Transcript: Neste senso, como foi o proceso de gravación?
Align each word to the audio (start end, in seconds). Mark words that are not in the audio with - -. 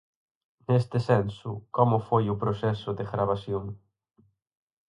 Neste 0.69 0.97
senso, 1.09 1.51
como 1.75 1.97
foi 2.07 2.25
o 2.33 2.39
proceso 2.43 2.89
de 2.97 3.03
gravación? 3.11 3.65